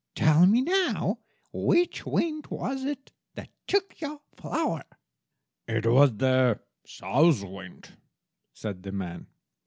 Tell 0.15 0.47
me, 0.47 0.61
now, 0.61 1.19
which 1.53 2.07
wind 2.07 2.47
was 2.47 2.85
it 2.85 3.11
that 3.35 3.49
took 3.67 4.01
your 4.01 4.19
flour?" 4.35 4.81
"It 5.67 5.85
was 5.85 6.17
the 6.17 6.59
South 6.87 7.43
wind," 7.43 7.95
said 8.51 8.81
the 8.81 8.93
man. 8.93 9.27